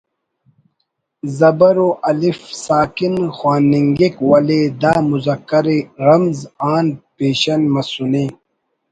زبر 1.39 1.75
و 1.87 1.89
”الف“ 2.09 2.39
ساکن 2.65 3.15
خواننگک 3.35 4.15
ولے 4.29 4.61
دا 4.81 4.93
مذکر 5.09 5.65
ءِ 5.75 5.77
”رمض“ 6.05 6.39
آن 6.73 6.85
پیشن 7.15 7.61
مسنے 7.73 8.25